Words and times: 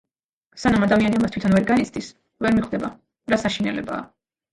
სანამ 0.61 0.85
ადამიანი 0.85 1.19
ამას 1.19 1.33
თვითონ 1.35 1.53
ვერ 1.57 1.67
განიცდის, 1.71 2.07
ვერ 2.45 2.55
მიხვდება 2.61 2.89
რა 3.35 3.39
საშინელებაა. 3.43 4.01